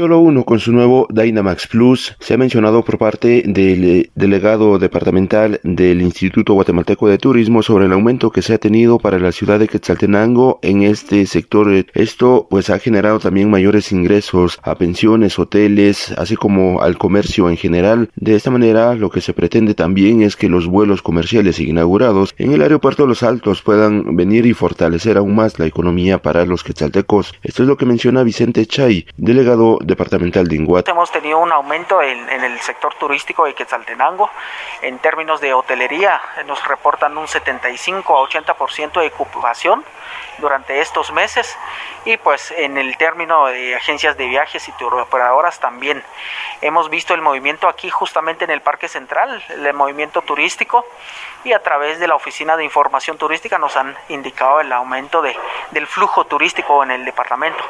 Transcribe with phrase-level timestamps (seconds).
[0.00, 4.78] Solo uno con su nuevo Dynamax Plus se ha mencionado por parte del eh, delegado
[4.78, 9.30] departamental del Instituto Guatemalteco de Turismo sobre el aumento que se ha tenido para la
[9.30, 11.84] ciudad de Quetzaltenango en este sector.
[11.92, 17.58] Esto pues ha generado también mayores ingresos a pensiones, hoteles, así como al comercio en
[17.58, 18.08] general.
[18.16, 22.52] De esta manera lo que se pretende también es que los vuelos comerciales inaugurados en
[22.52, 26.64] el aeropuerto de Los Altos puedan venir y fortalecer aún más la economía para los
[26.64, 27.34] quetzaltecos.
[27.42, 30.88] Esto es lo que menciona Vicente Chay, delegado departamental de Inguat.
[30.88, 34.30] Hemos tenido un aumento en, el sector turístico de Quetzaltenango.
[34.82, 39.84] En términos de hotelería, nos reportan un 75 a 80% de ocupación
[40.38, 41.56] durante estos meses
[42.04, 46.02] y pues en el término de agencias de viajes y operadoras también
[46.62, 50.86] hemos visto el movimiento aquí justamente en el Parque Central, el movimiento turístico
[51.44, 55.36] y a través de la Oficina de Información Turística nos han indicado el aumento de,
[55.70, 57.62] del flujo turístico en el departamento.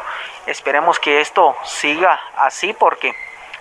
[0.46, 3.14] Esperemos que esto siga así porque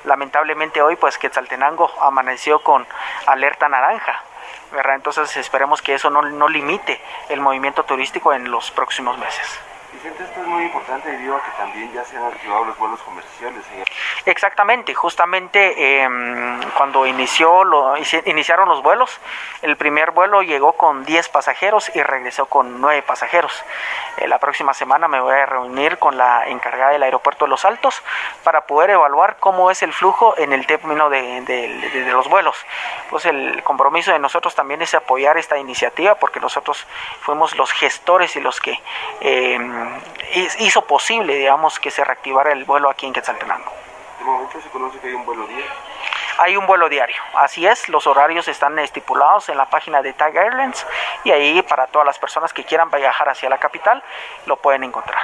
[0.05, 2.87] lamentablemente hoy pues Quetzaltenango amaneció con
[3.25, 4.23] alerta naranja
[4.71, 4.95] ¿verdad?
[4.95, 9.59] Entonces esperemos que eso no, no limite el movimiento turístico en los próximos meses.
[9.91, 12.99] Vicente, esto es muy importante debido a que también ya se han activado los vuelos
[12.99, 13.65] comerciales.
[14.25, 16.07] Exactamente, justamente eh,
[16.77, 19.19] cuando inició lo, iniciaron los vuelos,
[19.63, 23.63] el primer vuelo llegó con 10 pasajeros y regresó con 9 pasajeros.
[24.19, 27.65] Eh, la próxima semana me voy a reunir con la encargada del aeropuerto de Los
[27.65, 28.01] Altos
[28.43, 32.55] para poder evaluar cómo es el flujo en el término de, los vuelos.
[33.09, 36.85] Pues el compromiso de nosotros también es apoyar esta iniciativa porque nosotros
[37.21, 38.79] fuimos los gestores y los que...
[39.21, 39.59] Eh,
[40.59, 43.71] hizo posible, digamos, que se reactivara el vuelo aquí en Quetzaltenango.
[44.19, 45.65] ¿De momento se conoce que hay un vuelo diario?
[46.41, 50.37] Hay un vuelo diario, así es, los horarios están estipulados en la página de Tag
[50.37, 50.87] Airlines
[51.25, 54.01] y ahí para todas las personas que quieran viajar hacia la capital
[54.45, 55.21] lo pueden encontrar.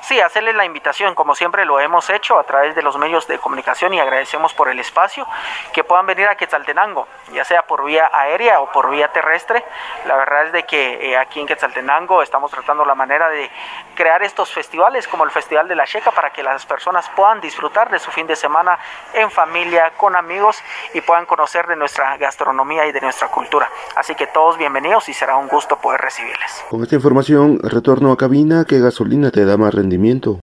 [0.00, 3.38] Sí, hacerles la invitación, como siempre lo hemos hecho a través de los medios de
[3.38, 5.26] comunicación y agradecemos por el espacio,
[5.72, 9.64] que puedan venir a Quetzaltenango, ya sea por vía aérea o por vía terrestre.
[10.06, 13.48] La verdad es de que eh, aquí en Quetzaltenango estamos tratando la manera de
[13.94, 17.88] crear estos festivales como el Festival de la Checa para que las personas puedan disfrutar
[17.88, 18.78] de su fin de semana
[19.14, 20.56] en familia, con amigos
[20.94, 23.70] y puedan conocer de nuestra gastronomía y de nuestra cultura.
[23.96, 26.64] Así que todos bienvenidos y será un gusto poder recibirles.
[26.70, 30.40] Con esta información retorno a cabina que gasolina te da más rendimiento.